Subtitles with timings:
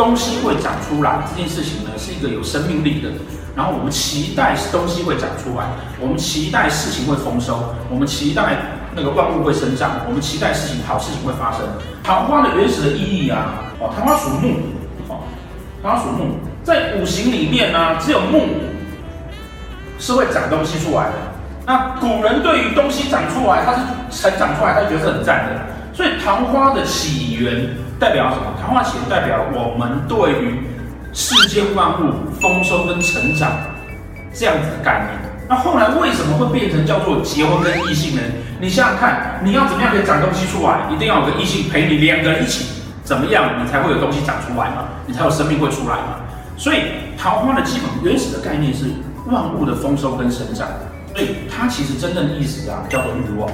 [0.00, 3.10] 东西会长出来这件事情呢，是一个有生命力的。
[3.54, 5.66] 然后我们期待东西会长出来，
[6.00, 8.56] 我们期待事情会丰收，我们期待
[8.96, 11.60] 那个万物会生长，我们期待事情好事情会发生。
[12.02, 14.56] 桃花的原始的意义啊，哦，桃花属木，
[15.08, 15.20] 哦，
[15.82, 18.46] 桃花属木，在五行里面呢，只有木
[19.98, 21.12] 是会长东西出来的。
[21.66, 23.80] 那古人对于东西长出来，它是
[24.22, 25.60] 成长出来，他觉得是很赞的。
[25.92, 27.68] 所以桃花的起源
[27.98, 28.44] 代表什么？
[28.60, 30.60] 桃花起源代表我们对于
[31.12, 33.50] 世间万物丰收跟成长
[34.32, 35.30] 这样子的概念。
[35.48, 38.22] 那后来为什么会变成叫做结婚跟异性呢？
[38.60, 40.88] 你想想看，你要怎么样可以长东西出来？
[40.94, 42.66] 一定要有个异性陪你，两个人一起
[43.02, 44.84] 怎么样，你才会有东西长出来嘛？
[45.06, 46.20] 你才有生命会出来嘛？
[46.56, 46.82] 所以
[47.18, 48.84] 桃花的基本原始的概念是
[49.26, 50.68] 万物的丰收跟生长。
[51.12, 53.50] 所以它其实真正的意思啊，叫做欲望。